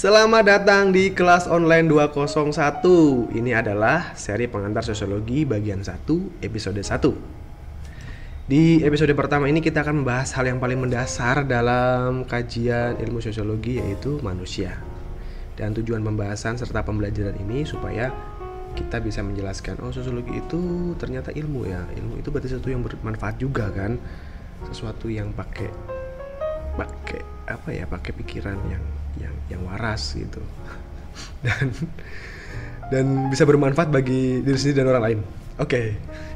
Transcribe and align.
Selamat 0.00 0.48
datang 0.48 0.96
di 0.96 1.12
kelas 1.12 1.44
online 1.44 1.84
201 1.84 3.36
Ini 3.36 3.60
adalah 3.60 4.16
seri 4.16 4.48
pengantar 4.48 4.80
sosiologi 4.80 5.44
bagian 5.44 5.84
1 5.84 6.40
episode 6.40 6.80
1 6.80 8.48
Di 8.48 8.80
episode 8.80 9.12
pertama 9.12 9.44
ini 9.52 9.60
kita 9.60 9.84
akan 9.84 10.00
membahas 10.00 10.32
hal 10.40 10.48
yang 10.48 10.56
paling 10.56 10.80
mendasar 10.80 11.44
dalam 11.44 12.24
kajian 12.24 12.96
ilmu 12.96 13.20
sosiologi 13.20 13.76
yaitu 13.76 14.16
manusia. 14.24 14.80
Dan 15.60 15.76
tujuan 15.76 16.00
pembahasan 16.00 16.56
serta 16.56 16.80
pembelajaran 16.80 17.36
ini 17.36 17.68
supaya 17.68 18.08
kita 18.72 19.04
bisa 19.04 19.20
menjelaskan 19.20 19.84
Oh 19.84 19.92
sosiologi 19.92 20.32
itu 20.32 20.96
ternyata 20.96 21.28
ilmu 21.28 21.68
ya. 21.68 21.84
Ilmu 22.00 22.24
itu 22.24 22.32
berarti 22.32 22.48
sesuatu 22.48 22.72
yang 22.72 22.80
bermanfaat 22.80 23.36
juga 23.36 23.68
kan? 23.68 24.00
Sesuatu 24.64 25.12
yang 25.12 25.36
pakai 25.36 25.68
pakai 26.80 27.20
apa 27.52 27.68
ya 27.68 27.84
pakai 27.84 28.16
pikiran 28.16 28.56
yang 28.72 28.80
yang 29.18 29.34
yang 29.50 29.62
waras 29.66 30.14
gitu. 30.14 30.38
Dan 31.44 31.72
dan 32.90 33.30
bisa 33.30 33.46
bermanfaat 33.46 33.88
bagi 33.88 34.42
diri 34.42 34.58
sendiri 34.58 34.82
dan 34.82 34.86
orang 34.90 35.04
lain. 35.06 35.18
Oke 35.62 35.70
okay. 35.70 35.86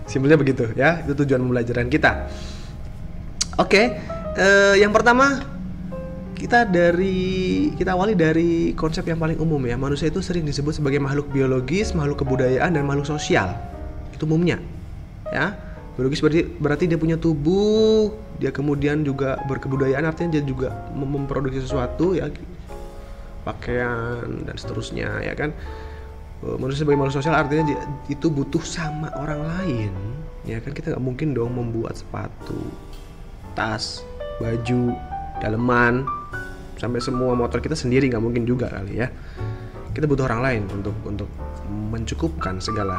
simpelnya 0.07 0.39
begitu 0.39 0.71
ya. 0.79 1.03
Itu 1.03 1.19
tujuan 1.19 1.43
pembelajaran 1.43 1.91
kita. 1.91 2.31
Oke 3.59 3.69
okay. 3.69 3.85
uh, 4.39 4.75
yang 4.79 4.95
pertama 4.95 5.43
kita 6.35 6.67
dari 6.67 7.71
kita 7.75 7.95
awali 7.95 8.15
dari 8.15 8.71
konsep 8.79 9.03
yang 9.03 9.19
paling 9.19 9.37
umum 9.43 9.59
ya. 9.67 9.75
Manusia 9.75 10.09
itu 10.09 10.23
sering 10.23 10.47
disebut 10.47 10.79
sebagai 10.79 11.03
makhluk 11.03 11.27
biologis 11.35 11.91
makhluk 11.93 12.23
kebudayaan 12.23 12.71
dan 12.79 12.87
makhluk 12.87 13.11
sosial. 13.11 13.51
Itu 14.15 14.31
umumnya 14.31 14.63
ya. 15.35 15.59
Biologis 15.95 16.23
berarti 16.23 16.43
berarti 16.59 16.85
dia 16.91 16.99
punya 16.99 17.19
tubuh 17.19 18.15
dia 18.39 18.51
kemudian 18.51 19.07
juga 19.07 19.39
berkebudayaan 19.47 20.07
artinya 20.07 20.39
dia 20.39 20.43
juga 20.43 20.75
memproduksi 20.91 21.63
sesuatu 21.63 22.19
ya 22.19 22.27
pakaian 23.45 24.25
dan 24.49 24.57
seterusnya 24.57 25.21
ya 25.23 25.37
kan 25.37 25.53
eh, 26.43 26.57
manusia 26.57 26.83
sebagai 26.83 26.99
makhluk 26.99 27.21
sosial 27.21 27.37
artinya 27.37 27.77
itu 28.11 28.27
butuh 28.33 28.65
sama 28.65 29.13
orang 29.21 29.41
lain 29.45 29.93
ya 30.45 30.61
kan 30.61 30.73
kita 30.73 30.93
nggak 30.97 31.05
mungkin 31.05 31.33
dong 31.33 31.55
membuat 31.55 31.97
sepatu 31.97 32.59
tas 33.55 34.03
baju 34.41 34.97
daleman 35.39 36.09
sampai 36.81 36.99
semua 36.99 37.39
motor 37.39 37.63
kita 37.63 37.79
sendiri 37.79 38.11
nggak 38.11 38.25
mungkin 38.25 38.45
juga 38.45 38.69
kali 38.73 39.05
ya 39.05 39.09
kita 39.95 40.11
butuh 40.11 40.27
orang 40.27 40.43
lain 40.43 40.63
untuk 40.75 40.97
untuk 41.07 41.31
mencukupkan 41.71 42.59
segala 42.59 42.99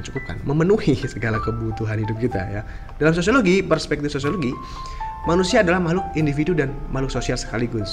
mencukupkan, 0.00 0.36
memenuhi 0.48 0.96
segala 1.14 1.42
kebutuhan 1.42 2.00
hidup 2.00 2.16
kita 2.16 2.40
ya. 2.48 2.62
Dalam 2.96 3.12
sosiologi, 3.12 3.60
perspektif 3.60 4.08
sosiologi, 4.08 4.54
manusia 5.28 5.60
adalah 5.60 5.82
makhluk 5.82 6.06
individu 6.16 6.56
dan 6.56 6.72
makhluk 6.88 7.12
sosial 7.12 7.36
sekaligus. 7.36 7.92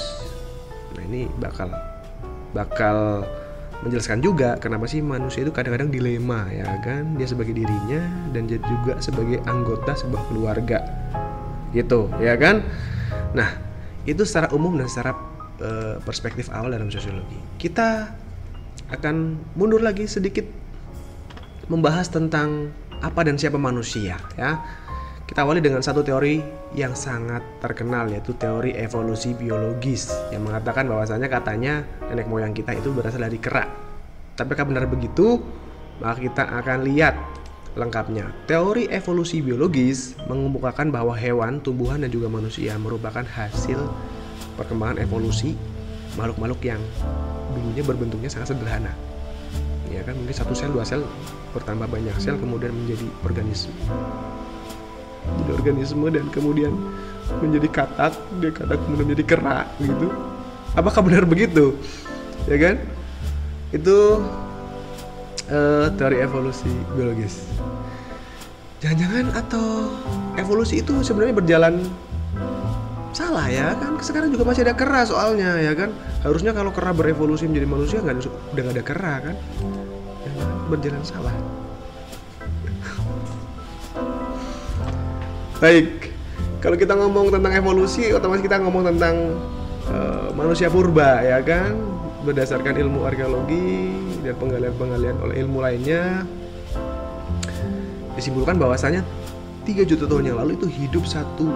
Ini 1.08 1.26
bakal 1.40 1.72
bakal 2.52 3.24
menjelaskan 3.78 4.18
juga 4.18 4.58
kenapa 4.58 4.90
sih 4.90 4.98
manusia 4.98 5.46
itu 5.46 5.54
kadang-kadang 5.54 5.88
dilema 5.88 6.50
ya 6.52 6.66
kan? 6.84 7.16
Dia 7.16 7.26
sebagai 7.30 7.54
dirinya 7.56 8.02
dan 8.36 8.44
juga 8.50 8.98
sebagai 9.00 9.40
anggota 9.48 9.96
sebuah 9.96 10.22
keluarga. 10.28 10.84
Gitu 11.72 12.12
ya 12.20 12.36
kan? 12.36 12.60
Nah 13.32 13.56
itu 14.04 14.24
secara 14.24 14.52
umum 14.52 14.76
dan 14.76 14.88
secara 14.88 15.16
uh, 15.62 15.96
perspektif 16.02 16.52
awal 16.52 16.74
dalam 16.74 16.92
sosiologi. 16.92 17.38
Kita 17.56 18.12
akan 18.88 19.36
mundur 19.56 19.84
lagi 19.84 20.08
sedikit 20.08 20.44
membahas 21.68 22.08
tentang 22.08 22.72
apa 22.98 23.20
dan 23.22 23.38
siapa 23.38 23.60
manusia 23.60 24.18
ya. 24.34 24.58
Kita 25.28 25.44
awali 25.44 25.60
dengan 25.60 25.84
satu 25.84 26.00
teori 26.00 26.40
yang 26.72 26.96
sangat 26.96 27.60
terkenal 27.60 28.08
yaitu 28.08 28.32
teori 28.32 28.72
evolusi 28.72 29.36
biologis 29.36 30.08
yang 30.32 30.48
mengatakan 30.48 30.88
bahwasanya 30.88 31.28
katanya 31.28 31.84
nenek 32.08 32.24
moyang 32.32 32.56
kita 32.56 32.72
itu 32.72 32.88
berasal 32.96 33.20
dari 33.20 33.36
kera. 33.36 33.68
Tapi 34.32 34.48
apakah 34.56 34.72
benar 34.72 34.88
begitu? 34.88 35.36
Maka 36.00 36.16
kita 36.24 36.48
akan 36.48 36.80
lihat 36.88 37.12
lengkapnya. 37.76 38.32
Teori 38.48 38.88
evolusi 38.88 39.44
biologis 39.44 40.16
mengemukakan 40.32 40.88
bahwa 40.88 41.12
hewan, 41.12 41.60
tumbuhan 41.60 42.00
dan 42.00 42.08
juga 42.08 42.32
manusia 42.32 42.72
merupakan 42.80 43.28
hasil 43.28 43.84
perkembangan 44.56 44.96
evolusi 45.04 45.52
makhluk-makhluk 46.16 46.64
yang 46.64 46.80
dulunya 47.52 47.84
berbentuknya 47.84 48.32
sangat 48.32 48.56
sederhana 48.56 48.96
ya 49.88 50.04
kan 50.04 50.14
mungkin 50.18 50.36
satu 50.36 50.52
sel 50.52 50.70
dua 50.74 50.84
sel 50.84 51.00
bertambah 51.56 51.88
banyak 51.88 52.12
sel 52.20 52.36
kemudian 52.36 52.74
menjadi 52.74 53.06
organisme 53.24 53.72
jadi 55.44 55.50
organisme 55.54 56.06
dan 56.08 56.26
kemudian 56.32 56.72
menjadi 57.44 57.68
katak 57.68 58.12
dia 58.40 58.50
katak 58.52 58.78
kemudian 58.88 59.06
menjadi 59.12 59.24
kerak 59.24 59.66
gitu. 59.82 60.08
Apakah 60.76 61.00
benar 61.04 61.24
begitu? 61.28 61.76
Ya 62.48 62.56
kan? 62.56 62.76
Itu 63.72 64.24
uh, 65.52 65.86
teori 65.96 66.24
evolusi 66.24 66.70
biologis. 66.96 67.44
Jangan-jangan 68.78 69.34
atau 69.34 69.90
evolusi 70.38 70.80
itu 70.80 71.02
sebenarnya 71.02 71.34
berjalan 71.34 71.74
salah 73.10 73.50
ya 73.50 73.74
kan? 73.74 73.98
Sekarang 73.98 74.30
juga 74.30 74.46
masih 74.46 74.62
ada 74.62 74.78
kera 74.78 75.02
soalnya 75.02 75.58
ya 75.58 75.74
kan? 75.74 75.90
Harusnya 76.22 76.54
kalau 76.54 76.70
kera 76.70 76.94
berevolusi 76.94 77.50
menjadi 77.50 77.66
manusia 77.66 77.98
nggak 77.98 78.24
udah 78.54 78.62
nggak 78.62 78.76
ada 78.78 78.84
kera 78.86 79.14
kan? 79.20 79.36
Berjalan 80.70 81.02
salah. 81.02 81.34
Baik, 85.58 86.14
kalau 86.62 86.78
kita 86.78 86.94
ngomong 86.94 87.34
tentang 87.34 87.50
evolusi, 87.50 88.14
otomatis 88.14 88.46
kita 88.46 88.62
ngomong 88.62 88.94
tentang 88.94 89.34
uh, 89.90 90.30
manusia 90.30 90.70
purba, 90.70 91.18
ya 91.18 91.42
kan? 91.42 91.74
Berdasarkan 92.22 92.78
ilmu 92.78 93.02
arkeologi 93.02 93.90
dan 94.22 94.38
penggalian-penggalian 94.38 95.18
oleh 95.18 95.34
ilmu 95.42 95.58
lainnya, 95.58 96.22
disimpulkan 98.14 98.54
bahwasanya 98.54 99.02
3 99.66 99.82
juta 99.82 100.06
tahun 100.06 100.30
yang 100.30 100.38
lalu 100.38 100.54
itu 100.54 100.70
hidup 100.70 101.02
satu 101.02 101.50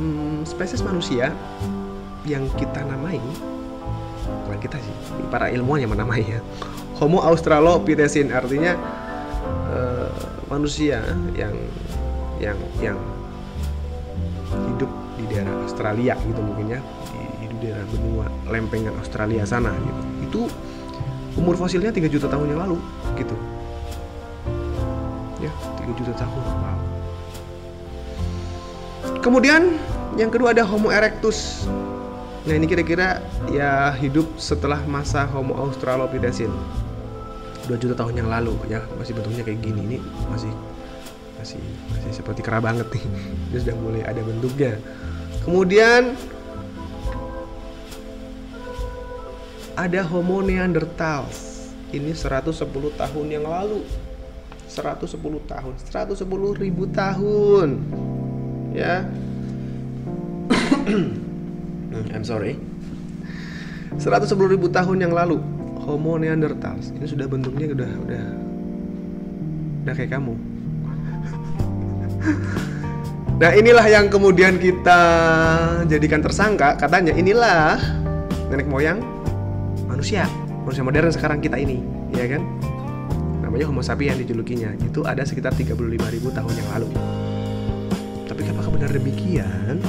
hmm, 0.00 0.48
spesies 0.48 0.80
manusia 0.80 1.36
yang 2.24 2.48
kita 2.56 2.80
namai. 2.88 3.20
Bukan 4.48 4.56
kita 4.56 4.80
sih 4.80 4.96
para 5.28 5.52
ilmuwan 5.52 5.84
yang 5.84 5.92
menamainya 5.92 6.40
Homo 7.00 7.24
australopithecine 7.24 8.28
artinya 8.28 8.76
uh, 9.72 10.12
manusia 10.52 11.00
yang 11.32 11.56
yang 12.40 12.58
yang 12.80 12.98
hidup 14.74 14.90
di 15.20 15.24
daerah 15.28 15.54
Australia 15.62 16.16
gitu 16.24 16.40
mungkin 16.40 16.74
ya. 16.74 16.80
Di, 17.12 17.46
di 17.46 17.56
daerah 17.60 17.84
benua 17.92 18.26
lempengan 18.48 18.96
Australia 18.98 19.44
sana 19.44 19.70
gitu. 19.76 20.00
Itu 20.24 20.40
umur 21.38 21.54
fosilnya 21.54 21.94
3 21.94 22.10
juta 22.10 22.26
tahun 22.26 22.56
yang 22.56 22.60
lalu 22.66 22.78
gitu. 23.14 23.36
Ya 25.38 25.52
3 25.78 25.98
juta 26.00 26.12
tahun 26.16 26.42
wow. 26.42 26.78
Kemudian 29.20 29.76
yang 30.16 30.32
kedua 30.32 30.56
ada 30.56 30.64
Homo 30.64 30.88
erectus. 30.88 31.68
Nah 32.48 32.56
ini 32.56 32.64
kira-kira 32.64 33.20
ya 33.52 33.92
hidup 33.92 34.26
setelah 34.40 34.80
masa 34.88 35.28
Homo 35.28 35.52
australopithecine 35.60 36.52
2 37.68 37.76
juta 37.76 37.94
tahun 37.94 38.16
yang 38.24 38.28
lalu 38.32 38.56
ya 38.66 38.80
masih 38.96 39.12
bentuknya 39.12 39.44
kayak 39.44 39.60
gini. 39.60 39.80
Ini 39.86 39.98
masih 40.32 40.50
masih 41.40 41.62
masih 41.88 42.12
seperti 42.12 42.44
kera 42.44 42.60
banget 42.60 42.84
nih. 42.92 43.04
Dia 43.50 43.58
sudah 43.64 43.76
mulai 43.80 44.02
ada 44.04 44.20
bentuknya. 44.20 44.76
Kemudian 45.40 46.12
ada 49.72 50.00
Homo 50.04 50.44
neanderthals. 50.44 51.72
Ini 51.90 52.12
110 52.12 52.52
tahun 52.94 53.26
yang 53.32 53.48
lalu. 53.48 53.80
110 54.68 55.16
tahun. 55.48 55.74
110 55.80 56.20
ribu 56.60 56.84
tahun. 56.92 57.68
Ya. 58.76 59.08
I'm 62.14 62.22
sorry. 62.22 62.60
110 63.96 64.36
ribu 64.52 64.68
tahun 64.68 65.08
yang 65.08 65.16
lalu 65.16 65.40
Homo 65.88 66.20
neanderthals. 66.20 66.92
Ini 66.92 67.08
sudah 67.08 67.26
bentuknya 67.26 67.72
udah 67.72 67.90
udah 68.04 68.24
udah 69.88 69.94
kayak 69.96 70.12
kamu. 70.12 70.49
Nah 73.40 73.50
inilah 73.56 73.86
yang 73.88 74.12
kemudian 74.12 74.60
kita 74.60 75.00
jadikan 75.88 76.20
tersangka 76.20 76.76
katanya 76.76 77.16
inilah 77.16 77.80
nenek 78.52 78.68
moyang 78.68 79.00
manusia 79.88 80.28
manusia 80.62 80.84
modern 80.84 81.08
sekarang 81.08 81.40
kita 81.40 81.56
ini 81.56 81.80
ya 82.12 82.28
kan 82.28 82.44
namanya 83.40 83.66
Homo 83.66 83.80
sapiens 83.80 84.20
dijulukinya 84.20 84.76
itu 84.84 85.02
ada 85.08 85.24
sekitar 85.24 85.56
35.000 85.56 85.76
tahun 86.36 86.52
yang 86.52 86.68
lalu 86.76 86.88
tapi 88.28 88.44
apakah 88.46 88.70
benar 88.70 88.90
demikian 88.92 89.80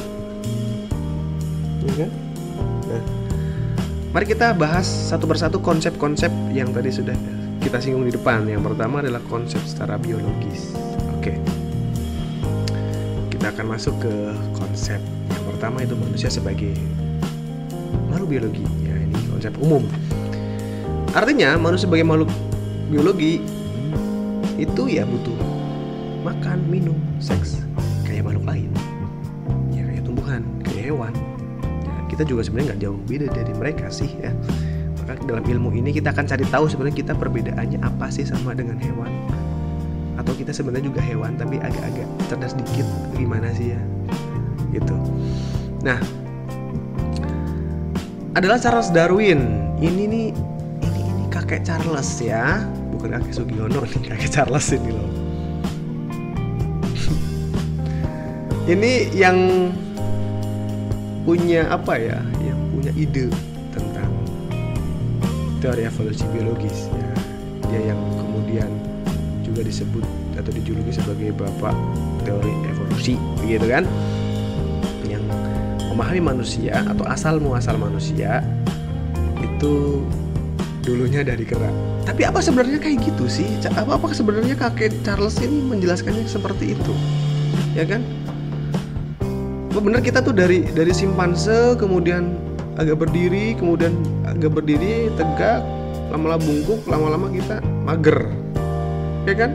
ya 1.84 1.94
kan 2.00 2.10
nah 2.88 3.22
Mari 4.12 4.28
kita 4.28 4.52
bahas 4.52 4.84
satu 4.84 5.24
persatu 5.24 5.64
konsep-konsep 5.64 6.28
yang 6.52 6.68
tadi 6.76 6.92
sudah 6.92 7.16
kita 7.64 7.80
singgung 7.80 8.04
di 8.04 8.12
depan. 8.12 8.44
Yang 8.44 8.68
pertama 8.68 9.00
adalah 9.00 9.24
konsep 9.32 9.64
secara 9.64 9.96
biologis. 9.96 10.76
Oke. 11.16 11.40
Akan 13.52 13.68
masuk 13.68 13.94
ke 14.00 14.14
konsep 14.56 14.98
yang 15.28 15.44
pertama 15.52 15.84
itu 15.84 15.94
manusia 16.00 16.32
sebagai 16.32 16.72
makhluk 18.08 18.32
biologi. 18.32 18.64
Ya, 18.82 18.96
ini 18.96 19.20
konsep 19.28 19.54
umum. 19.60 19.84
Artinya 21.12 21.60
manusia 21.60 21.86
sebagai 21.86 22.08
makhluk 22.08 22.32
biologi 22.88 23.44
itu 24.56 24.84
ya 24.88 25.04
butuh 25.04 25.36
makan, 26.24 26.64
minum, 26.72 26.96
seks 27.20 27.60
kayak 28.08 28.24
makhluk 28.24 28.48
lain. 28.48 28.72
Ya 29.76 29.84
kayak 29.84 30.04
tumbuhan, 30.08 30.42
kayak 30.64 30.96
hewan. 30.96 31.14
Ya, 31.84 31.96
kita 32.08 32.24
juga 32.24 32.48
sebenarnya 32.48 32.74
nggak 32.74 32.82
jauh 32.88 33.00
beda 33.04 33.28
dari 33.36 33.54
mereka 33.60 33.92
sih 33.92 34.10
ya. 34.16 34.32
Maka 35.04 35.20
dalam 35.28 35.44
ilmu 35.44 35.76
ini 35.76 35.92
kita 35.92 36.16
akan 36.16 36.24
cari 36.24 36.48
tahu 36.48 36.72
sebenarnya 36.72 36.98
kita 37.04 37.14
perbedaannya 37.20 37.84
apa 37.84 38.08
sih 38.08 38.24
sama 38.24 38.56
dengan 38.56 38.80
hewan 38.80 39.12
atau 40.20 40.34
kita 40.36 40.52
sebenarnya 40.52 40.92
juga 40.92 41.02
hewan 41.04 41.40
tapi 41.40 41.62
agak-agak 41.62 42.08
cerdas 42.28 42.54
dikit 42.58 42.88
gimana 43.16 43.52
sih 43.56 43.76
ya 43.76 43.82
gitu. 44.72 44.96
Nah, 45.84 46.00
adalah 48.34 48.58
Charles 48.58 48.90
Darwin. 48.96 49.60
Ini 49.82 50.04
nih 50.08 50.28
ini 50.86 51.02
ini 51.04 51.24
kakek 51.28 51.68
Charles 51.68 52.08
ya, 52.24 52.64
bukan 52.96 53.20
kakek 53.20 53.34
Sugiono 53.36 53.84
nih 53.92 54.02
kakek 54.08 54.32
Charles 54.32 54.68
ini 54.72 54.90
loh. 54.94 55.10
ini 58.74 59.12
yang 59.12 59.38
punya 61.28 61.68
apa 61.70 61.98
ya? 62.00 62.20
Yang 62.40 62.60
punya 62.72 62.92
ide 62.96 63.26
tentang 63.76 64.12
teori 65.60 65.84
evolusi 65.86 66.24
biologis 66.32 66.88
ya. 66.94 67.10
Dia 67.68 67.82
yang 67.96 68.02
kemudian 68.16 68.91
juga 69.52 69.68
disebut 69.68 70.06
atau 70.40 70.52
dijuluki 70.56 70.96
sebagai 70.96 71.36
bapak 71.36 71.76
teori 72.24 72.54
evolusi, 72.72 73.20
begitu 73.44 73.68
kan? 73.68 73.84
Yang 75.06 75.28
memahami 75.92 76.22
manusia 76.24 76.88
atau 76.88 77.04
asal 77.06 77.44
muasal 77.44 77.76
manusia 77.76 78.40
itu 79.44 80.02
dulunya 80.82 81.22
dari 81.22 81.44
kera. 81.44 81.68
Tapi 82.08 82.26
apa 82.26 82.42
sebenarnya 82.42 82.82
kayak 82.82 83.04
gitu 83.04 83.28
sih? 83.30 83.46
Apa 83.76 84.00
apa 84.00 84.10
sebenarnya 84.16 84.58
kakek 84.58 84.96
Charles 85.06 85.38
ini 85.44 85.62
menjelaskannya 85.68 86.26
seperti 86.26 86.74
itu? 86.74 86.94
Ya 87.76 87.86
kan? 87.86 88.02
Benar 89.72 90.06
kita 90.06 90.22
tuh 90.22 90.34
dari 90.34 90.62
dari 90.74 90.94
simpanse 90.94 91.74
kemudian 91.78 92.38
agak 92.78 93.02
berdiri, 93.02 93.58
kemudian 93.58 93.98
agak 94.30 94.54
berdiri 94.58 95.10
tegak, 95.18 95.66
lama-lama 96.14 96.42
bungkuk, 96.42 96.82
lama-lama 96.86 97.28
kita 97.34 97.62
mager. 97.82 98.41
Ya 99.26 99.34
kan? 99.38 99.52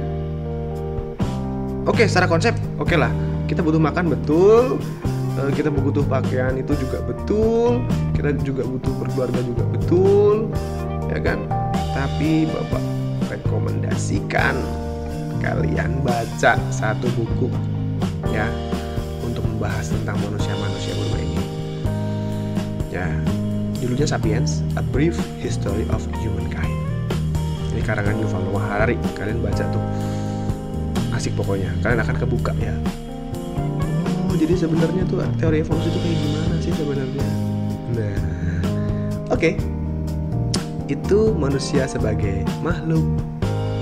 Oke, 1.87 2.07
secara 2.07 2.27
konsep 2.27 2.55
oke 2.79 2.95
lah. 2.99 3.11
Kita 3.47 3.63
butuh 3.63 3.79
makan 3.79 4.11
betul, 4.11 4.83
kita 5.55 5.71
butuh 5.71 6.03
pakaian 6.07 6.59
itu 6.59 6.75
juga 6.79 6.99
betul. 7.07 7.83
Kita 8.11 8.35
juga 8.43 8.67
butuh 8.67 8.93
berkeluarga 8.99 9.41
juga 9.47 9.65
betul. 9.71 10.51
Ya 11.07 11.23
kan? 11.23 11.47
Tapi 11.95 12.51
bapak 12.51 12.83
rekomendasikan 13.31 14.59
kalian 15.39 16.03
baca 16.03 16.59
satu 16.75 17.07
buku 17.15 17.47
ya 18.35 18.51
untuk 19.23 19.47
membahas 19.47 19.95
tentang 19.95 20.19
manusia-manusia 20.27 20.91
purba 20.99 21.19
ini. 21.23 21.43
Ya 22.91 23.07
judulnya 23.79 24.11
Sapiens 24.11 24.67
A 24.75 24.83
Brief 24.91 25.15
History 25.39 25.87
of 25.95 26.03
Humankind 26.19 26.66
ini 27.77 27.85
karangan 27.85 28.17
Yuval 28.17 28.43
Noah 28.49 28.65
Harari. 28.73 28.97
Kalian 29.13 29.45
baca 29.45 29.61
tuh. 29.69 29.85
Asik 31.13 31.37
pokoknya. 31.37 31.69
Kalian 31.85 32.01
akan 32.01 32.17
kebuka 32.17 32.57
ya. 32.57 32.73
Jadi 34.37 34.53
sebenarnya 34.57 35.05
tuh 35.09 35.21
teori 35.37 35.61
evolusi 35.65 35.89
itu 35.93 35.99
kayak 36.01 36.17
gimana 36.21 36.57
sih 36.61 36.73
sebenarnya? 36.73 37.27
Nah 37.93 38.17
oke. 39.29 39.41
Okay. 39.41 39.55
itu 40.87 41.35
manusia 41.35 41.83
sebagai 41.91 42.47
makhluk 42.63 43.03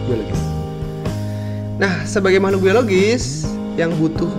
biologis. 0.09 0.41
Nah 1.77 1.93
sebagai 2.09 2.41
makhluk 2.41 2.65
biologis 2.65 3.45
yang 3.77 3.93
butuh 4.01 4.31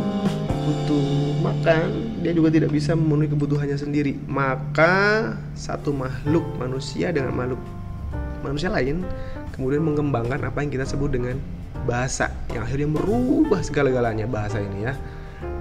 butuh 0.65 1.05
makan 1.45 2.17
dia 2.25 2.33
juga 2.33 2.49
tidak 2.49 2.73
bisa 2.73 2.97
memenuhi 2.97 3.29
kebutuhannya 3.29 3.77
sendiri. 3.77 4.17
Maka 4.25 5.35
satu 5.53 5.93
makhluk 5.93 6.47
manusia 6.57 7.13
dengan 7.13 7.37
makhluk 7.37 7.61
manusia 8.41 8.73
lain 8.73 9.05
kemudian 9.55 9.87
mengembangkan 9.87 10.43
apa 10.43 10.59
yang 10.61 10.69
kita 10.69 10.83
sebut 10.83 11.15
dengan 11.15 11.39
bahasa 11.87 12.27
yang 12.51 12.67
akhirnya 12.67 12.91
merubah 12.91 13.63
segala-galanya 13.63 14.27
bahasa 14.27 14.59
ini 14.59 14.91
ya. 14.91 14.93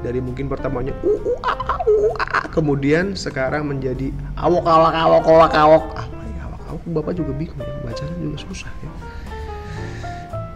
Dari 0.05 0.20
mungkin 0.20 0.52
pertamanya 0.52 0.93
uh, 1.00 1.08
uh, 1.08 1.38
uh, 1.41 1.81
uh, 1.81 2.12
uh, 2.20 2.44
kemudian 2.52 3.17
sekarang 3.17 3.64
menjadi 3.64 4.12
awok 4.37 4.67
awok 4.69 4.93
awok 4.93 5.25
awok 5.25 5.52
awok. 5.55 5.85
Apa 5.96 6.23
ya 6.29 6.43
awok 6.44 6.62
awok? 6.69 6.82
Bapak 6.93 7.12
juga 7.17 7.32
bingung 7.32 7.56
ya 7.62 7.73
bacanya 7.87 8.17
juga 8.20 8.38
susah 8.44 8.73
ya. 8.85 8.91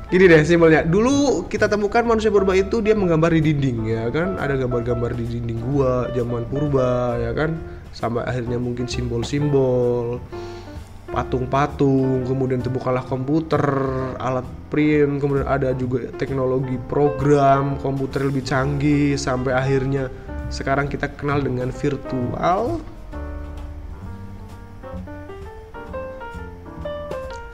Gini 0.09 0.25
deh 0.25 0.41
simpelnya. 0.41 0.89
Dulu 0.89 1.45
kita 1.53 1.69
temukan 1.69 2.01
manusia 2.01 2.33
purba 2.33 2.57
itu 2.57 2.81
dia 2.81 2.97
menggambar 2.97 3.29
di 3.29 3.41
dinding 3.45 3.93
ya 3.93 4.09
kan? 4.09 4.41
Ada 4.41 4.57
gambar-gambar 4.65 5.13
di 5.13 5.25
dinding 5.37 5.61
gua 5.69 6.09
zaman 6.17 6.49
purba 6.49 7.21
ya 7.21 7.33
kan? 7.37 7.61
Sampai 7.93 8.25
akhirnya 8.25 8.57
mungkin 8.57 8.89
simbol-simbol 8.89 10.17
patung-patung, 11.19 12.23
kemudian 12.31 12.63
terbukalah 12.63 13.03
komputer, 13.03 13.59
alat 14.23 14.47
print, 14.71 15.19
kemudian 15.19 15.51
ada 15.51 15.75
juga 15.75 16.15
teknologi 16.15 16.79
program 16.87 17.75
komputer 17.83 18.31
lebih 18.31 18.47
canggih 18.47 19.19
sampai 19.19 19.51
akhirnya 19.51 20.07
sekarang 20.47 20.87
kita 20.87 21.11
kenal 21.11 21.43
dengan 21.43 21.75
virtual 21.75 22.79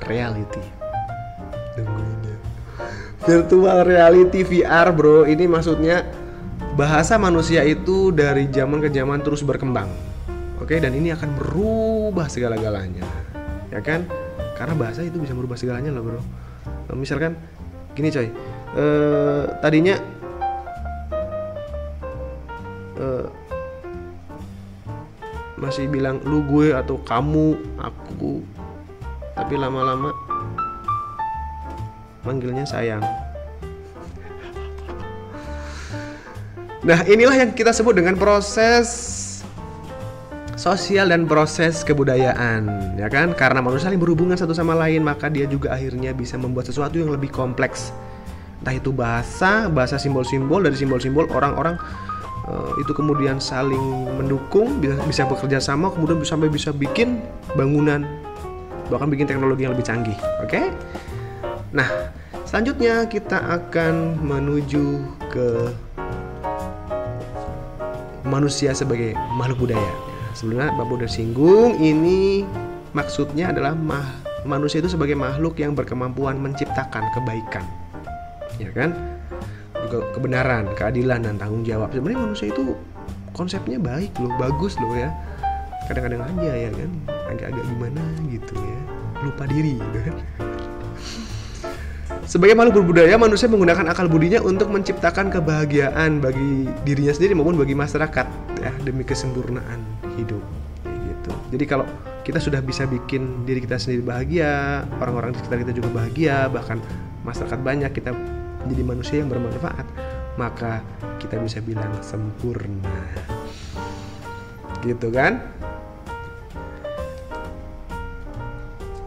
reality. 0.04 0.60
Virtual 3.24 3.88
reality 3.88 4.44
VR, 4.44 4.92
Bro. 4.92 5.24
Ini 5.24 5.48
maksudnya 5.48 6.04
bahasa 6.76 7.16
manusia 7.16 7.64
itu 7.64 8.12
dari 8.12 8.44
zaman 8.52 8.84
ke 8.84 8.92
zaman 8.92 9.24
terus 9.24 9.40
berkembang. 9.40 9.88
Oke, 10.60 10.76
dan 10.76 10.92
ini 10.92 11.16
akan 11.16 11.32
berubah 11.40 12.28
segala-galanya 12.28 13.33
ya 13.74 13.82
kan? 13.82 14.06
Karena 14.54 14.78
bahasa 14.78 15.02
itu 15.02 15.18
bisa 15.18 15.34
merubah 15.34 15.58
segalanya 15.58 15.90
loh 15.90 16.06
bro. 16.06 16.20
Misalkan 16.94 17.34
gini 17.98 18.14
coy. 18.14 18.30
Eh, 18.74 19.44
tadinya 19.58 19.98
eh, 23.02 23.26
masih 25.58 25.90
bilang 25.90 26.22
lu 26.22 26.46
gue 26.46 26.70
atau 26.70 27.02
kamu 27.02 27.58
aku. 27.82 28.46
Tapi 29.34 29.54
lama-lama 29.58 30.14
manggilnya 32.22 32.62
sayang. 32.62 33.02
Nah 36.84 37.00
inilah 37.08 37.34
yang 37.34 37.50
kita 37.56 37.74
sebut 37.74 37.96
dengan 37.96 38.14
proses 38.14 38.86
sosial 40.64 41.12
dan 41.12 41.28
proses 41.28 41.84
kebudayaan 41.84 42.96
ya 42.96 43.12
kan? 43.12 43.36
Karena 43.36 43.60
manusia 43.60 43.92
saling 43.92 44.00
berhubungan 44.00 44.32
satu 44.32 44.56
sama 44.56 44.72
lain 44.72 45.04
maka 45.04 45.28
dia 45.28 45.44
juga 45.44 45.76
akhirnya 45.76 46.16
bisa 46.16 46.40
membuat 46.40 46.72
sesuatu 46.72 46.96
yang 46.96 47.12
lebih 47.12 47.28
kompleks. 47.28 47.92
Entah 48.64 48.72
itu 48.72 48.88
bahasa 48.88 49.68
bahasa 49.68 50.00
simbol-simbol 50.00 50.64
dari 50.64 50.72
simbol-simbol 50.72 51.28
orang-orang 51.36 51.76
uh, 52.48 52.72
itu 52.80 52.96
kemudian 52.96 53.36
saling 53.36 54.08
mendukung 54.16 54.80
bisa 54.80 54.96
bisa 55.04 55.22
bekerja 55.28 55.60
sama 55.60 55.92
kemudian 55.92 56.24
sampai 56.24 56.48
bisa 56.48 56.72
bikin 56.72 57.20
bangunan 57.52 58.08
bahkan 58.88 59.12
bikin 59.12 59.28
teknologi 59.28 59.68
yang 59.68 59.76
lebih 59.76 59.84
canggih 59.84 60.16
oke? 60.44 60.48
Okay? 60.48 60.72
nah 61.76 61.88
selanjutnya 62.48 63.04
kita 63.08 63.36
akan 63.36 64.16
menuju 64.20 65.04
ke 65.28 65.48
manusia 68.24 68.72
sebagai 68.72 69.12
makhluk 69.36 69.68
budaya 69.68 70.13
sebelumnya 70.34 70.74
Bapak 70.74 71.00
udah 71.00 71.10
singgung 71.10 71.78
ini 71.78 72.42
maksudnya 72.92 73.54
adalah 73.54 73.72
mah, 73.72 74.22
manusia 74.44 74.82
itu 74.82 74.90
sebagai 74.90 75.14
makhluk 75.14 75.56
yang 75.62 75.72
berkemampuan 75.72 76.36
menciptakan 76.42 77.08
kebaikan. 77.14 77.64
Ya 78.58 78.70
kan? 78.74 78.92
Juga 79.86 80.10
kebenaran 80.14 80.70
keadilan 80.74 81.24
dan 81.24 81.34
tanggung 81.38 81.62
jawab. 81.62 81.94
Sebenarnya 81.94 82.20
manusia 82.20 82.50
itu 82.50 82.74
konsepnya 83.34 83.78
baik 83.78 84.14
loh 84.18 84.34
bagus 84.36 84.74
loh 84.82 84.94
ya. 84.94 85.10
Kadang-kadang 85.86 86.22
aja 86.22 86.52
ya 86.68 86.70
kan? 86.74 86.90
Agak-agak 87.30 87.64
gimana 87.70 88.02
gitu 88.28 88.54
ya. 88.58 88.78
Lupa 89.22 89.48
diri 89.48 89.78
gitu 89.80 89.98
kan 90.12 90.43
sebagai 92.34 92.58
makhluk 92.58 92.82
berbudaya, 92.82 93.14
manusia 93.14 93.46
menggunakan 93.46 93.94
akal 93.94 94.10
budinya 94.10 94.42
untuk 94.42 94.66
menciptakan 94.66 95.30
kebahagiaan 95.30 96.18
bagi 96.18 96.66
dirinya 96.82 97.14
sendiri 97.14 97.38
maupun 97.38 97.54
bagi 97.54 97.78
masyarakat 97.78 98.26
ya 98.58 98.74
demi 98.82 99.06
kesempurnaan 99.06 99.78
hidup 100.18 100.42
gitu. 100.82 101.30
Jadi 101.54 101.64
kalau 101.70 101.86
kita 102.26 102.42
sudah 102.42 102.58
bisa 102.58 102.90
bikin 102.90 103.46
diri 103.46 103.62
kita 103.62 103.78
sendiri 103.78 104.02
bahagia, 104.02 104.82
orang-orang 104.98 105.30
di 105.30 105.46
sekitar 105.46 105.62
kita 105.62 105.72
juga 105.78 105.88
bahagia, 105.94 106.50
bahkan 106.50 106.82
masyarakat 107.22 107.60
banyak 107.62 107.90
kita 107.94 108.10
menjadi 108.66 108.82
manusia 108.82 109.16
yang 109.22 109.30
bermanfaat, 109.30 109.86
maka 110.34 110.82
kita 111.22 111.38
bisa 111.38 111.62
bilang 111.62 111.94
sempurna. 112.02 113.14
Gitu 114.82 115.06
kan? 115.14 115.38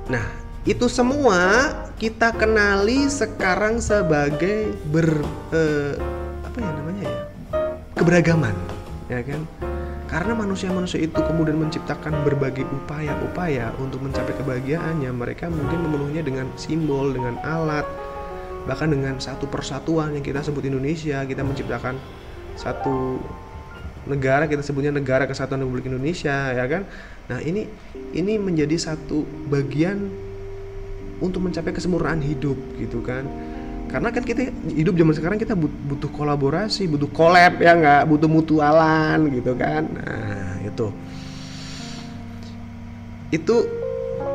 Nah, 0.07 0.23
itu 0.63 0.87
semua 0.87 1.67
kita 1.97 2.29
kenali 2.37 3.09
sekarang 3.09 3.81
sebagai 3.81 4.69
ber 4.93 5.09
eh, 5.49 5.97
apa 6.45 6.57
ya 6.61 6.71
namanya 6.77 7.03
ya? 7.09 7.19
keberagaman, 7.97 8.55
ya 9.09 9.25
kan? 9.25 9.41
Karena 10.07 10.37
manusia-manusia 10.37 11.03
itu 11.03 11.19
kemudian 11.19 11.57
menciptakan 11.59 12.23
berbagai 12.23 12.63
upaya-upaya 12.69 13.73
untuk 13.81 14.05
mencapai 14.05 14.31
kebahagiaannya, 14.39 15.11
mereka 15.11 15.49
mungkin 15.51 15.83
memenuhinya 15.83 16.23
dengan 16.23 16.47
simbol, 16.55 17.11
dengan 17.11 17.35
alat, 17.43 17.83
bahkan 18.69 18.93
dengan 18.93 19.19
satu 19.19 19.49
persatuan 19.49 20.15
yang 20.15 20.23
kita 20.23 20.45
sebut 20.45 20.63
Indonesia, 20.69 21.25
kita 21.25 21.41
menciptakan 21.43 21.97
satu 22.55 23.19
negara 24.07 24.47
kita 24.47 24.63
sebutnya 24.63 24.95
negara 24.95 25.27
kesatuan 25.27 25.61
Republik 25.61 25.91
Indonesia 25.91 26.55
ya 26.55 26.63
kan 26.63 26.87
nah 27.27 27.43
ini 27.43 27.67
ini 28.15 28.39
menjadi 28.39 28.79
satu 28.79 29.27
bagian 29.51 30.07
untuk 31.23 31.45
mencapai 31.45 31.73
kesempurnaan 31.73 32.21
hidup 32.21 32.57
gitu 32.77 33.01
kan 33.01 33.25
karena 33.87 34.11
kan 34.11 34.23
kita 34.27 34.51
hidup 34.67 34.99
zaman 34.99 35.13
sekarang 35.15 35.37
kita 35.39 35.55
butuh 35.55 36.11
kolaborasi 36.11 36.91
butuh 36.91 37.07
collab 37.15 37.57
ya 37.63 37.71
nggak 37.77 38.03
butuh 38.11 38.27
mutualan 38.27 39.31
gitu 39.31 39.55
kan 39.55 39.87
nah 39.87 40.59
itu 40.63 40.91
itu 43.31 43.55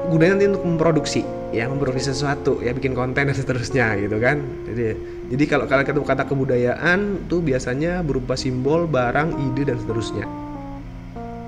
gunanya 0.08 0.40
nanti 0.40 0.46
untuk 0.52 0.64
memproduksi 0.64 1.20
ya 1.52 1.68
memproduksi 1.68 2.10
sesuatu 2.12 2.64
ya 2.64 2.72
bikin 2.72 2.96
konten 2.96 3.28
dan 3.28 3.36
seterusnya 3.36 3.92
gitu 4.00 4.16
kan 4.16 4.40
jadi 4.66 4.96
jadi 5.32 5.48
kalau 5.48 5.64
kalian 5.64 5.88
ketemu 5.88 6.04
kata 6.04 6.24
kebudayaan 6.28 7.24
tuh 7.24 7.40
biasanya 7.40 8.04
berupa 8.04 8.36
simbol, 8.36 8.84
barang, 8.84 9.32
ide 9.40 9.64
dan 9.64 9.80
seterusnya. 9.80 10.28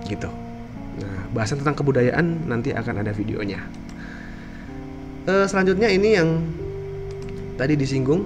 Gitu. 0.08 0.30
Nah, 1.04 1.20
bahasan 1.36 1.60
tentang 1.60 1.76
kebudayaan 1.76 2.48
nanti 2.48 2.72
akan 2.72 3.04
ada 3.04 3.12
videonya. 3.12 3.60
Uh, 5.24 5.48
selanjutnya 5.48 5.88
ini 5.88 6.20
yang 6.20 6.44
tadi 7.56 7.80
disinggung 7.80 8.24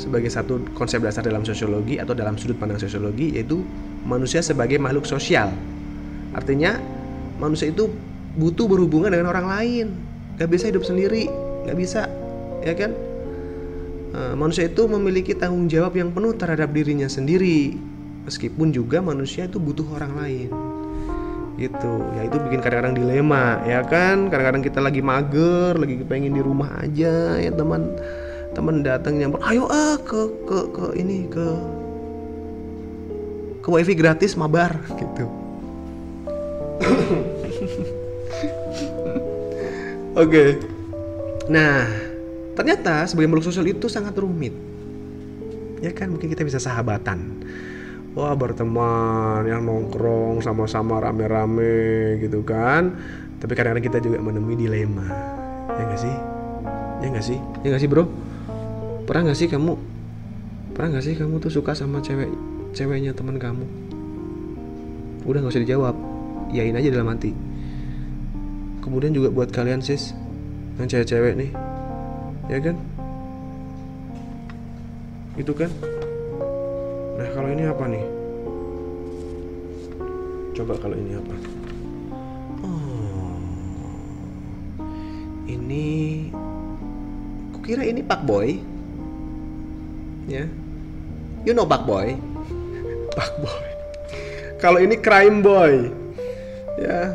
sebagai 0.00 0.32
satu 0.32 0.64
konsep 0.72 1.04
dasar 1.04 1.20
dalam 1.20 1.44
sosiologi 1.44 2.00
atau 2.00 2.16
dalam 2.16 2.40
sudut 2.40 2.56
pandang 2.56 2.80
sosiologi 2.80 3.36
yaitu 3.36 3.60
manusia 4.08 4.40
sebagai 4.40 4.80
makhluk 4.80 5.04
sosial. 5.04 5.52
Artinya 6.32 6.80
manusia 7.36 7.68
itu 7.68 7.92
butuh 8.40 8.64
berhubungan 8.64 9.12
dengan 9.12 9.28
orang 9.28 9.46
lain, 9.46 9.86
gak 10.40 10.48
bisa 10.48 10.72
hidup 10.72 10.88
sendiri, 10.88 11.28
gak 11.68 11.76
bisa, 11.76 12.08
ya 12.64 12.72
kan? 12.72 12.96
Eh, 14.12 14.34
manusia 14.36 14.68
itu 14.68 14.84
memiliki 14.84 15.32
tanggung 15.32 15.72
jawab 15.72 15.96
yang 15.96 16.12
penuh 16.12 16.36
terhadap 16.36 16.68
dirinya 16.76 17.08
sendiri 17.08 17.72
meskipun 18.28 18.68
juga 18.68 19.00
manusia 19.00 19.48
itu 19.48 19.56
butuh 19.56 19.88
orang 19.88 20.12
lain 20.20 20.48
gitu 21.62 22.02
ya 22.18 22.26
itu 22.26 22.36
bikin 22.42 22.58
kadang-kadang 22.58 22.98
dilema 22.98 23.62
ya 23.62 23.86
kan 23.86 24.26
kadang-kadang 24.26 24.62
kita 24.66 24.82
lagi 24.82 24.98
mager 24.98 25.78
lagi 25.78 26.02
pengen 26.02 26.34
di 26.34 26.42
rumah 26.42 26.82
aja 26.82 27.38
ya 27.38 27.50
teman 27.54 27.94
teman 28.52 28.82
datang 28.82 29.16
nyamper 29.22 29.38
ayo 29.46 29.70
ah 29.70 29.94
ke 30.02 30.22
ke 30.42 30.58
ke 30.74 30.86
ini 30.98 31.30
ke 31.30 31.46
ke 33.62 33.68
wifi 33.70 33.94
gratis 33.94 34.34
mabar 34.34 34.74
gitu 34.98 35.24
oke 40.18 40.26
okay. 40.26 40.58
nah 41.46 41.86
Ternyata 42.52 43.08
sebagai 43.08 43.32
makhluk 43.32 43.48
sosial 43.48 43.64
itu 43.64 43.88
sangat 43.88 44.12
rumit. 44.20 44.52
Ya 45.80 45.90
kan 45.90 46.12
mungkin 46.12 46.28
kita 46.28 46.44
bisa 46.44 46.60
sahabatan. 46.60 47.42
Wah 48.12 48.36
berteman 48.36 49.48
yang 49.48 49.64
nongkrong 49.64 50.44
sama-sama 50.44 51.00
rame-rame 51.00 52.20
gitu 52.20 52.44
kan. 52.44 52.92
Tapi 53.40 53.52
kadang-kadang 53.56 53.86
kita 53.88 53.98
juga 54.04 54.20
menemui 54.20 54.54
dilema. 54.54 55.08
Ya 55.72 55.82
gak 55.88 56.00
sih? 56.00 56.14
Ya 57.02 57.06
gak 57.08 57.24
sih? 57.24 57.38
Ya 57.64 57.68
gak 57.72 57.82
sih 57.82 57.88
bro? 57.88 58.04
Pernah 59.08 59.32
gak 59.32 59.38
sih 59.40 59.48
kamu? 59.48 59.74
Pernah 60.76 60.88
gak 61.00 61.04
sih 61.08 61.14
kamu 61.16 61.40
tuh 61.40 61.50
suka 61.50 61.72
sama 61.72 62.04
cewek 62.04 62.28
ceweknya 62.76 63.16
teman 63.16 63.40
kamu? 63.40 63.64
Udah 65.24 65.40
gak 65.40 65.52
usah 65.56 65.64
dijawab. 65.64 65.96
Yain 66.52 66.76
aja 66.76 66.92
dalam 66.92 67.08
hati. 67.08 67.32
Kemudian 68.84 69.16
juga 69.16 69.32
buat 69.32 69.48
kalian 69.48 69.80
sis 69.80 70.12
yang 70.80 70.88
cewek-cewek 70.88 71.36
nih 71.36 71.50
ya 72.50 72.58
kan 72.58 72.76
itu 75.36 75.52
kan 75.56 75.70
nah 77.22 77.28
kalau 77.30 77.48
ini 77.54 77.62
apa 77.70 77.84
nih? 77.86 78.04
Coba 80.58 80.74
kalau 80.82 80.98
ini 80.98 81.14
apa? 81.14 81.34
Oh 82.66 83.38
ini 85.46 85.86
kukira 87.54 87.86
ini 87.86 88.02
Pak 88.02 88.26
Boy? 88.26 88.58
Ya. 90.26 90.50
You 91.46 91.54
know 91.54 91.62
Pak 91.62 91.86
Boy? 91.86 92.18
Pak 93.16 93.30
Boy. 93.38 93.64
Kalau 94.58 94.82
ini 94.82 94.98
crime 94.98 95.46
boy. 95.46 95.94
Ya. 96.74 97.14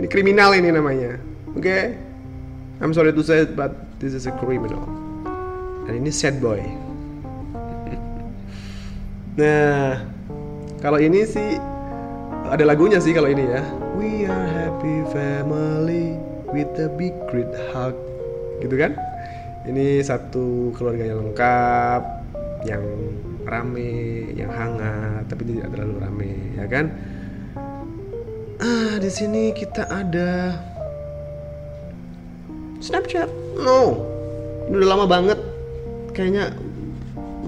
Ini 0.00 0.08
kriminal 0.08 0.56
ini 0.56 0.72
namanya. 0.72 1.20
Oke? 1.52 1.60
Okay? 1.60 1.84
I'm 2.80 2.96
sorry 2.96 3.12
to 3.12 3.20
say 3.20 3.44
but 3.44 3.90
This 4.00 4.16
is 4.16 4.24
a 4.24 4.32
criminal. 4.40 4.88
Dan 5.84 6.00
ini 6.00 6.08
sad 6.08 6.40
boy. 6.40 6.64
Nah, 9.40 9.96
kalau 10.84 11.00
ini 11.00 11.24
sih 11.24 11.56
ada 12.52 12.68
lagunya 12.68 13.00
sih 13.00 13.16
kalau 13.16 13.32
ini 13.32 13.48
ya. 13.48 13.64
We 13.96 14.28
are 14.28 14.48
happy 14.48 15.08
family 15.08 16.20
with 16.52 16.68
a 16.76 16.92
big 17.00 17.16
great 17.32 17.48
hug. 17.72 17.96
Gitu 18.60 18.76
kan? 18.76 18.92
Ini 19.64 20.04
satu 20.04 20.76
keluarga 20.76 21.04
yang 21.08 21.18
lengkap, 21.24 22.02
yang 22.68 22.84
rame, 23.48 24.28
yang 24.36 24.52
hangat, 24.52 25.24
tapi 25.28 25.48
tidak 25.48 25.72
terlalu 25.72 25.96
rame, 26.00 26.32
ya 26.60 26.66
kan? 26.68 26.92
Ah, 28.60 29.00
di 29.00 29.08
sini 29.08 29.56
kita 29.56 29.88
ada 29.88 30.52
Snapchat 32.80 33.28
no 33.60 34.08
ini 34.68 34.80
udah 34.80 34.88
lama 34.96 35.04
banget 35.04 35.38
kayaknya 36.16 36.56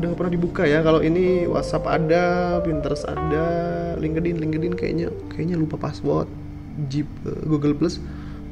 udah 0.02 0.10
gak 0.10 0.18
pernah 0.18 0.34
dibuka 0.34 0.62
ya. 0.66 0.82
Kalau 0.82 0.98
ini 0.98 1.46
WhatsApp 1.46 1.86
ada 1.86 2.58
Pinterest 2.66 3.06
ada 3.06 3.46
LinkedIn 4.02 4.42
LinkedIn 4.42 4.74
kayaknya 4.74 5.14
kayaknya 5.30 5.54
lupa 5.54 5.78
password 5.78 6.26
Jeep 6.90 7.06
uh, 7.22 7.38
Google 7.46 7.78
Plus. 7.78 8.02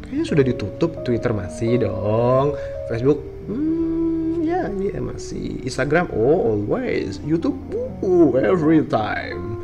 Kayaknya 0.07 0.27
sudah 0.31 0.45
ditutup 0.47 1.03
Twitter 1.03 1.35
masih 1.35 1.83
dong. 1.83 2.55
Facebook 2.87 3.19
hmm, 3.51 4.47
ya 4.47 4.71
ya 4.71 5.03
masih. 5.03 5.59
Instagram 5.67 6.07
oh 6.15 6.55
always. 6.55 7.19
YouTube 7.27 7.59
uh, 8.07 8.39
every 8.39 8.87
time. 8.87 9.59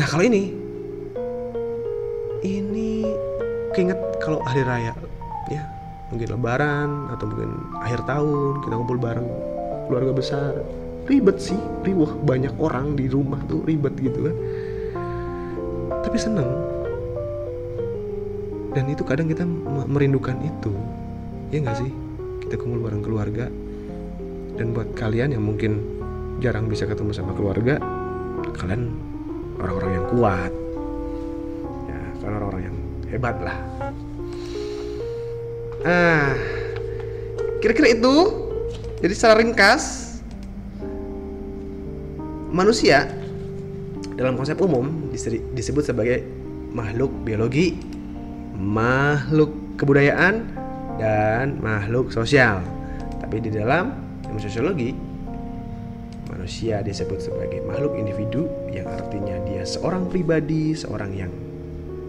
Nah 0.00 0.08
kalau 0.08 0.24
ini 0.24 0.56
ini 2.40 3.04
keinget 3.76 4.00
kalau 4.24 4.40
hari 4.48 4.64
raya 4.64 4.96
ya. 5.52 5.60
Mungkin 6.08 6.40
lebaran 6.40 7.12
atau 7.12 7.28
mungkin 7.28 7.52
akhir 7.84 8.00
tahun 8.08 8.64
kita 8.64 8.74
ngumpul 8.80 8.96
bareng 8.96 9.28
keluarga 9.88 10.12
besar. 10.12 10.52
Ribet 11.08 11.40
sih 11.40 11.56
ribet 11.88 12.12
banyak 12.28 12.52
orang 12.60 12.92
di 12.92 13.08
rumah 13.08 13.40
tuh 13.48 13.64
ribet 13.64 13.96
gitu 13.96 14.28
kan. 14.28 14.36
Tapi 16.04 16.18
seneng. 16.20 16.48
Dan 18.76 18.92
itu 18.92 19.02
kadang 19.02 19.26
kita 19.32 19.48
merindukan 19.88 20.36
itu. 20.44 20.70
Ya 21.48 21.64
nggak 21.64 21.80
sih? 21.80 21.90
Kita 22.44 22.60
kumpul 22.60 22.84
bareng 22.84 23.00
keluarga. 23.00 23.48
Dan 24.60 24.76
buat 24.76 24.92
kalian 24.92 25.32
yang 25.32 25.42
mungkin 25.48 25.80
jarang 26.44 26.68
bisa 26.68 26.84
ketemu 26.84 27.10
sama 27.16 27.32
keluarga 27.34 27.80
kalian 28.58 28.92
orang-orang 29.58 29.90
yang 29.96 30.06
kuat. 30.12 30.52
Ya 31.88 32.00
kalian 32.20 32.34
orang-orang 32.36 32.62
yang 32.68 32.76
hebat 33.08 33.36
lah. 33.40 33.58
Nah, 35.88 36.36
kira-kira 37.64 37.96
itu. 37.96 38.47
Jadi 38.98 39.14
secara 39.14 39.38
ringkas, 39.38 40.18
manusia 42.50 43.06
dalam 44.18 44.34
konsep 44.34 44.58
umum 44.58 45.14
disebut 45.54 45.86
sebagai 45.86 46.26
makhluk 46.74 47.14
biologi, 47.22 47.78
makhluk 48.58 49.54
kebudayaan, 49.78 50.50
dan 50.98 51.62
makhluk 51.62 52.10
sosial. 52.10 52.58
Tapi 53.22 53.38
di 53.38 53.54
dalam 53.54 53.94
ilmu 54.26 54.42
sosiologi, 54.42 54.90
manusia 56.26 56.82
disebut 56.82 57.22
sebagai 57.22 57.62
makhluk 57.70 57.94
individu 57.94 58.50
yang 58.74 58.90
artinya 58.90 59.38
dia 59.46 59.62
seorang 59.62 60.10
pribadi, 60.10 60.74
seorang 60.74 61.14
yang 61.14 61.30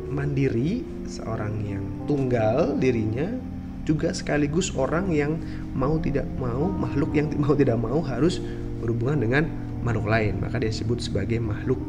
mandiri, 0.10 0.82
seorang 1.06 1.54
yang 1.70 1.86
tunggal 2.10 2.74
dirinya 2.82 3.30
juga 3.90 4.14
sekaligus 4.14 4.70
orang 4.78 5.10
yang 5.10 5.42
mau 5.74 5.98
tidak 5.98 6.30
mau 6.38 6.70
makhluk 6.70 7.18
yang 7.18 7.34
mau 7.42 7.58
tidak 7.58 7.82
mau 7.82 7.98
harus 8.06 8.38
berhubungan 8.78 9.26
dengan 9.26 9.44
makhluk 9.82 10.06
lain 10.06 10.38
maka 10.38 10.62
dia 10.62 10.70
disebut 10.70 11.02
sebagai 11.02 11.42
makhluk 11.42 11.82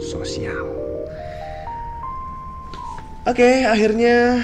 sosial 0.00 0.72
oke 3.28 3.48
akhirnya 3.68 4.40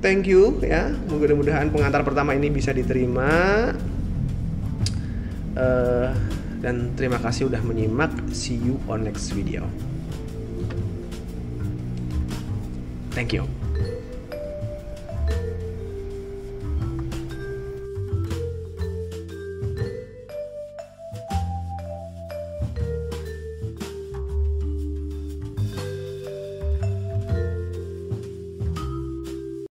thank 0.00 0.26
you 0.26 0.58
ya. 0.62 0.90
Mudah-mudahan 1.10 1.70
pengantar 1.70 2.02
pertama 2.06 2.34
ini 2.34 2.50
bisa 2.50 2.70
diterima. 2.70 3.72
Uh, 5.58 6.14
dan 6.62 6.94
terima 6.94 7.18
kasih 7.18 7.50
udah 7.50 7.62
menyimak. 7.62 8.10
See 8.34 8.58
you 8.58 8.78
on 8.86 9.06
next 9.06 9.34
video. 9.34 9.66
Thank 13.14 13.34
you. 13.34 13.67